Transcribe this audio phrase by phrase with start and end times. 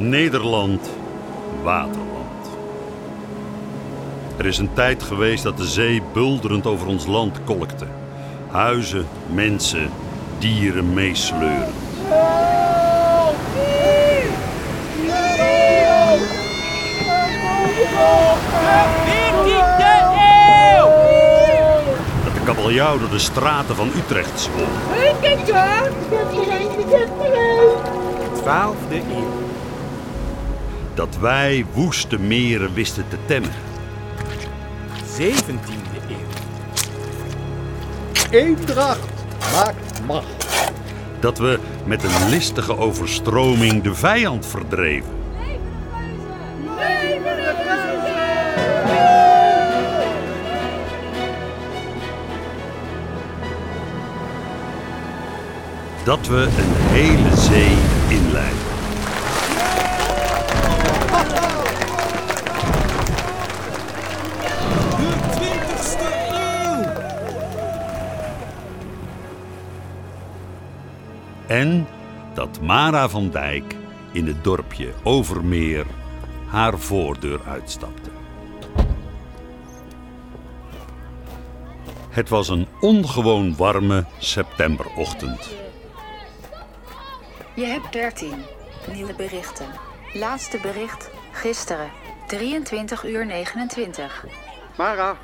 [0.00, 0.90] Nederland,
[1.62, 2.48] waterland.
[4.36, 7.86] Er is een tijd geweest dat de zee bulderend over ons land kolkte.
[8.50, 9.90] Huizen, mensen,
[10.38, 11.72] dieren meesleuren.
[22.24, 24.68] Dat de kabeljauw door de straten van Utrecht zwom.
[28.34, 29.49] Twaalfde eeuw.
[31.00, 33.50] Dat wij woeste meren wisten te temmen.
[35.16, 36.26] Zeventiende eeuw.
[38.30, 39.12] Eendracht
[39.52, 40.46] maakt macht.
[41.20, 45.10] Dat we met een listige overstroming de vijand verdreven.
[56.04, 57.76] Dat we een hele zee
[58.18, 58.69] inleiden.
[71.50, 71.86] En
[72.34, 73.74] dat Mara van Dijk
[74.12, 75.86] in het dorpje Overmeer
[76.46, 78.10] haar voordeur uitstapte.
[82.08, 85.50] Het was een ongewoon warme septemberochtend.
[87.54, 88.32] Je hebt 13
[88.92, 89.66] nieuwe berichten.
[90.12, 91.90] Laatste bericht gisteren,
[92.26, 94.24] 23 uur 29.
[94.76, 95.16] Mara,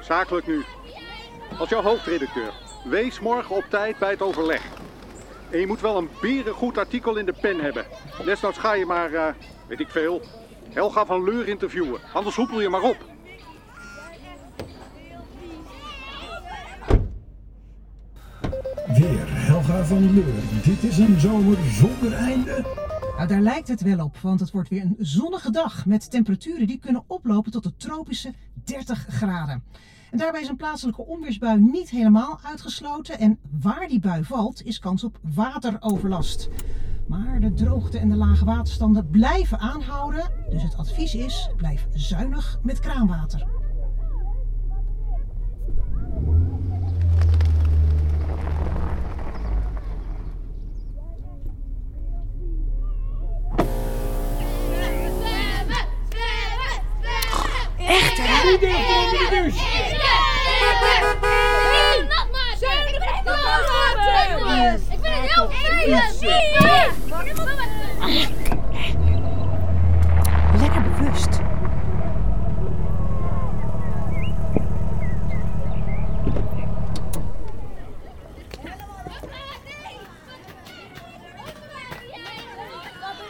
[0.00, 0.64] zakelijk nu.
[1.58, 2.52] Als jouw hoofdredacteur,
[2.84, 4.79] wees morgen op tijd bij het overleg.
[5.50, 7.84] En je moet wel een berengoed artikel in de pen hebben.
[8.24, 9.34] Desnoods ga je maar, eh,
[9.68, 10.22] weet ik veel,
[10.68, 12.00] Helga van Leur interviewen.
[12.12, 12.96] Anders hoepel je maar op.
[18.86, 20.64] Weer Helga van Leur.
[20.64, 22.64] Dit is een zomer zonder einde.
[23.16, 26.66] Nou, daar lijkt het wel op, want het wordt weer een zonnige dag met temperaturen
[26.66, 28.32] die kunnen oplopen tot de tropische
[28.70, 29.62] 30 graden.
[30.10, 34.78] En daarbij is een plaatselijke onweersbui niet helemaal uitgesloten en waar die bui valt is
[34.78, 36.48] kans op wateroverlast.
[37.08, 42.58] Maar de droogte en de lage waterstanden blijven aanhouden, dus het advies is blijf zuinig
[42.62, 43.46] met kraanwater.
[57.78, 59.09] Echt hè?
[59.20, 59.44] Ik vind
[65.04, 66.18] het heel vervelend.
[70.60, 71.32] Lekker bewust.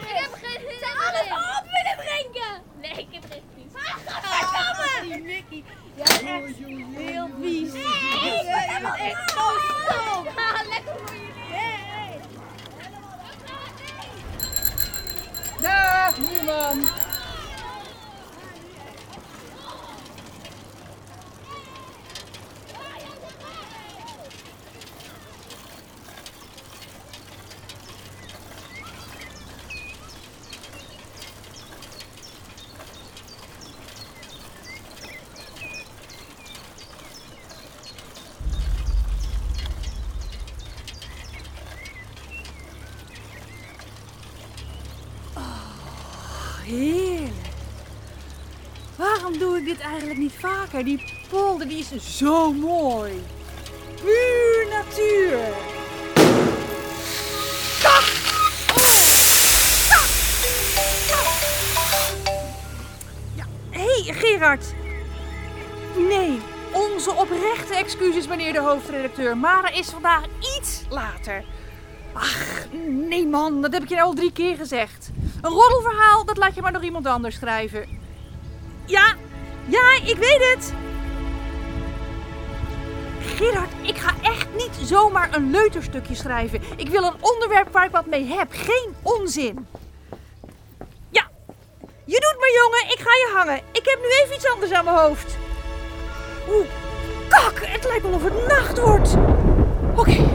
[0.01, 0.83] Ik heb geen zin in.
[1.07, 2.53] Alles op willen drinken.
[2.81, 3.71] Nee, ik heb geen vies.
[4.13, 4.89] Godverdomme.
[5.23, 5.59] Nicky,
[5.95, 6.57] jij bent echt
[6.95, 7.71] heel vies.
[7.71, 9.41] Nee, ik ben echt zo
[9.87, 10.23] stom.
[10.69, 11.29] Lekker voor jullie.
[15.61, 16.79] Dag, buurman.
[46.71, 47.31] Heerlijk.
[48.95, 50.83] Waarom doe ik dit eigenlijk niet vaker?
[50.83, 53.11] Die polder die is zo mooi.
[53.95, 55.39] Puur natuur.
[63.35, 64.73] Ja, hé hey, Gerard.
[65.97, 66.39] Nee,
[66.71, 69.37] onze oprechte excuses, meneer de hoofdredacteur.
[69.37, 70.23] Mara is vandaag
[70.57, 71.43] iets later.
[72.13, 75.11] Ach, nee man, dat heb ik je al drie keer gezegd.
[75.41, 77.99] Een roddelverhaal, dat laat je maar door iemand anders schrijven.
[78.85, 79.15] Ja,
[79.65, 80.73] ja, ik weet het.
[83.19, 86.61] Gerard, ik ga echt niet zomaar een leuterstukje schrijven.
[86.75, 89.67] Ik wil een onderwerp waar ik wat mee heb, geen onzin.
[91.09, 91.29] Ja,
[92.05, 93.61] je doet maar jongen, ik ga je hangen.
[93.71, 95.37] Ik heb nu even iets anders aan mijn hoofd.
[96.49, 96.65] Oeh,
[97.27, 99.15] kak, het lijkt wel of het nacht wordt.
[99.95, 100.29] Oké,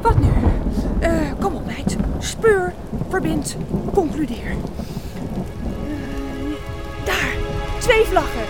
[0.00, 0.32] wat nu?
[1.00, 1.96] Eh, kom op, meid.
[2.18, 2.74] Speur,
[3.08, 3.56] Verbind,
[3.94, 4.50] Concludeer.
[4.50, 4.56] Eh,
[7.04, 7.34] daar,
[7.78, 8.42] twee vlaggen.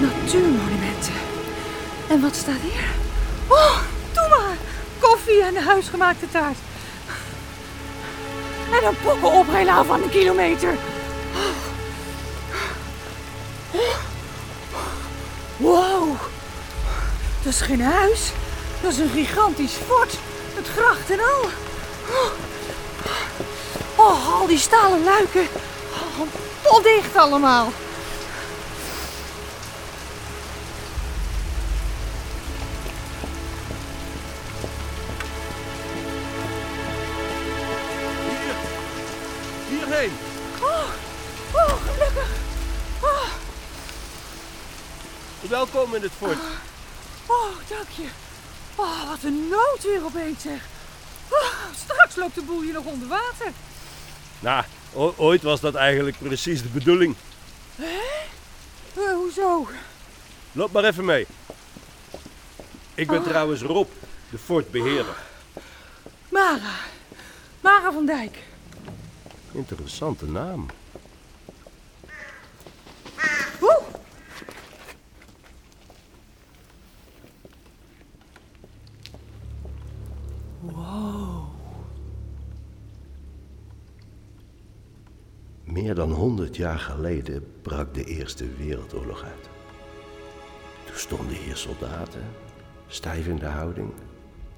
[0.00, 1.12] Natuurmonumenten.
[2.08, 2.84] En wat staat hier?
[3.48, 3.80] Oh,
[4.12, 4.56] doe maar!
[4.98, 6.56] Koffie en de huisgemaakte taart.
[8.72, 10.74] En een pokken oprijlaan van een kilometer.
[15.56, 16.16] Wow.
[17.42, 18.32] Dat is geen huis.
[18.82, 20.18] Dat is een gigantisch fort.
[20.54, 21.48] Met gracht en al.
[23.96, 25.46] Oh, al die stalen luiken.
[25.92, 26.26] Oh,
[26.62, 27.72] potdicht allemaal.
[45.40, 46.38] Welkom in het fort.
[47.26, 48.08] oh, dank je.
[48.74, 50.66] Oh, wat een nood weer opeens zeg.
[51.28, 53.52] Oh, straks loopt de boel hier nog onder water.
[54.40, 54.64] Nou,
[55.16, 57.14] ooit was dat eigenlijk precies de bedoeling.
[57.78, 59.68] Eh, hoezo?
[60.52, 61.26] Loop maar even mee.
[62.94, 63.88] Ik ben trouwens Rob,
[64.30, 65.16] de fortbeheerder.
[66.28, 66.74] Mara.
[67.60, 68.38] Mara van Dijk.
[69.52, 70.66] Interessante naam.
[85.72, 89.48] Meer dan 100 jaar geleden brak de Eerste Wereldoorlog uit.
[90.86, 92.22] Toen stonden hier soldaten,
[92.86, 93.92] stijf in de houding,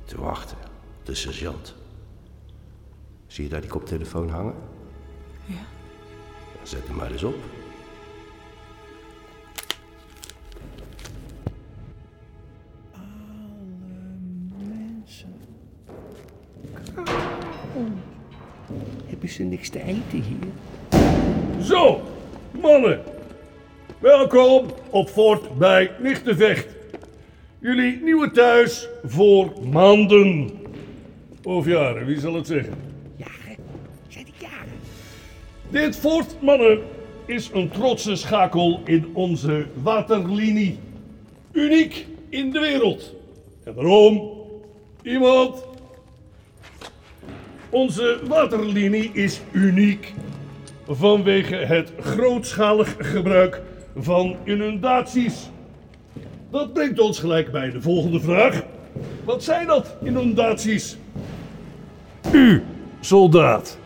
[0.05, 0.57] te wachten
[0.99, 1.75] op de sergeant.
[3.27, 4.55] Zie je daar die koptelefoon hangen?
[5.45, 5.65] Ja.
[6.63, 7.37] Zet hem maar eens op.
[19.07, 20.49] Hebben ze niks te eten hier?
[21.63, 22.01] Zo,
[22.61, 23.01] mannen.
[23.99, 26.67] Welkom op Fort bij Nichtenvecht.
[27.59, 30.51] Jullie nieuwe thuis voor maanden.
[31.43, 32.75] Of jaren, wie zal het zeggen?
[33.17, 33.57] Jaren?
[34.09, 34.73] Zijn die jaren?
[35.71, 36.79] Dit fort, mannen,
[37.25, 40.79] is een trotse schakel in onze waterlinie.
[41.53, 43.15] Uniek in de wereld.
[43.65, 44.31] En waarom?
[45.03, 45.65] Iemand?
[47.71, 50.13] Onze waterlinie is uniek
[50.91, 53.63] vanwege het grootschalig gebruik
[53.97, 55.51] van inundaties.
[56.51, 58.63] Dat brengt ons gelijk bij de volgende vraag.
[59.25, 60.97] Wat zijn dat, inundaties?
[62.33, 62.63] U,
[63.01, 63.79] soldaat.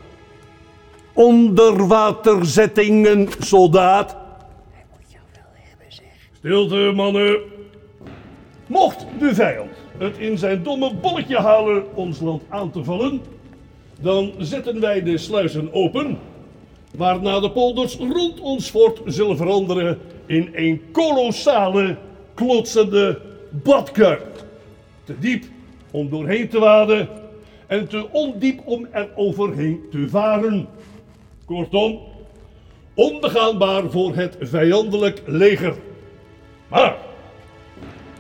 [1.13, 4.17] Onderwaterzettingen, soldaat.
[6.33, 7.39] Stilte, mannen.
[8.67, 13.21] Mocht de vijand het in zijn domme bolletje halen ons land aan te vallen,
[14.01, 16.19] dan zetten wij de sluizen open,
[16.97, 21.97] waarna de polders rond ons fort zullen veranderen in een kolossale,
[22.35, 23.21] klotsende
[23.51, 24.45] badkuip.
[25.05, 25.45] Te diep
[25.91, 27.09] om doorheen te waden
[27.67, 30.69] en te ondiep om er overheen te varen.
[31.45, 31.99] Kortom,
[32.95, 35.75] onbegaanbaar voor het vijandelijk leger.
[36.69, 36.97] Maar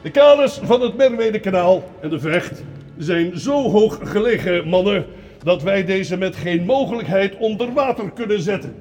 [0.02, 2.64] de kaders van het Merwede-kanaal en de Vecht
[2.98, 5.06] zijn zo hoog gelegen, mannen,
[5.44, 8.74] dat wij deze met geen mogelijkheid onder water kunnen zetten.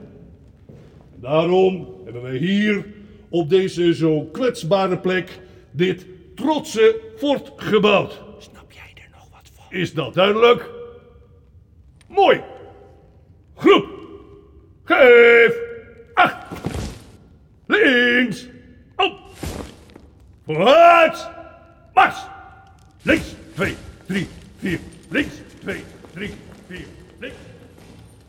[1.15, 2.85] Daarom hebben wij hier,
[3.29, 5.39] op deze zo kwetsbare plek,
[5.71, 6.05] dit
[6.35, 8.21] trotse fort gebouwd.
[8.37, 9.65] Snap jij er nog wat van?
[9.79, 10.69] Is dat duidelijk?
[12.07, 12.41] Mooi.
[13.55, 13.85] Groep.
[14.83, 15.55] Geef.
[16.13, 16.45] Acht.
[17.65, 18.47] Links.
[18.95, 19.19] Op.
[20.45, 21.29] Vooruit.
[21.93, 22.17] Mars.
[23.01, 23.35] Links.
[23.53, 23.75] Twee.
[24.05, 24.27] Drie.
[24.57, 24.79] Vier.
[25.09, 25.33] Links.
[25.61, 25.83] Twee.
[26.13, 26.31] Drie.
[26.67, 26.87] Vier.
[27.19, 27.37] Links.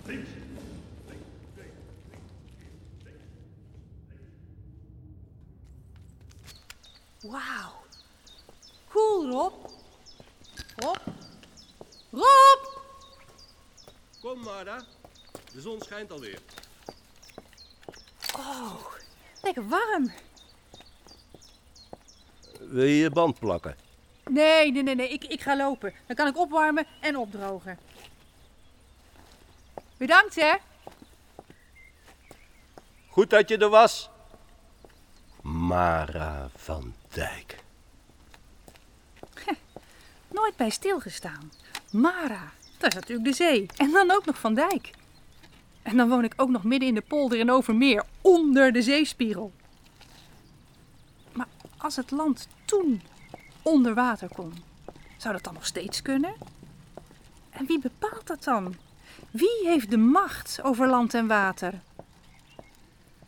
[0.06, 0.28] Links.
[7.20, 7.72] Wauw.
[8.90, 9.52] Cool, Rob.
[10.76, 10.98] Rob?
[12.10, 12.82] Rob!
[14.20, 14.84] Kom, Marda.
[15.52, 16.38] De zon schijnt alweer.
[18.36, 18.74] Oh,
[19.42, 20.12] lekker warm.
[22.60, 23.76] Wil je je band plakken?
[24.30, 25.08] Nee, nee, nee, nee.
[25.08, 25.94] Ik, ik ga lopen.
[26.06, 27.78] Dan kan ik opwarmen en opdrogen.
[30.06, 30.54] Bedankt, hè.
[33.08, 34.11] Goed dat je er was.
[35.42, 37.58] Mara van Dijk.
[40.28, 41.52] Nooit bij stilgestaan.
[41.90, 43.66] Mara, dat is natuurlijk de zee.
[43.76, 44.90] En dan ook nog Van Dijk.
[45.82, 49.52] En dan woon ik ook nog midden in de polder in Overmeer, onder de zeespiegel.
[51.32, 53.02] Maar als het land toen
[53.62, 54.64] onder water kon,
[55.16, 56.34] zou dat dan nog steeds kunnen?
[57.50, 58.76] En wie bepaalt dat dan?
[59.30, 61.73] Wie heeft de macht over land en water?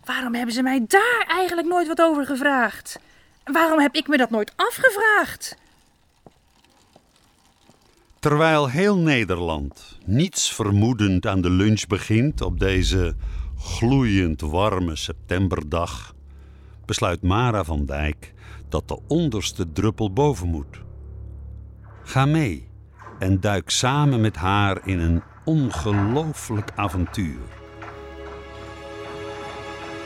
[0.04, 2.98] Waarom hebben ze mij daar eigenlijk nooit wat over gevraagd?
[3.44, 5.56] Waarom heb ik me dat nooit afgevraagd?
[8.18, 13.14] Terwijl heel Nederland, niets vermoedend aan de lunch begint op deze
[13.58, 16.14] gloeiend warme septemberdag,
[16.84, 18.34] besluit Mara van Dijk
[18.68, 20.80] dat de onderste druppel boven moet.
[22.02, 22.68] Ga mee
[23.18, 27.38] en duik samen met haar in een ongelooflijk avontuur.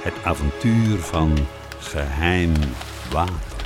[0.03, 1.39] Het avontuur van
[1.79, 2.53] geheim
[3.13, 3.60] water.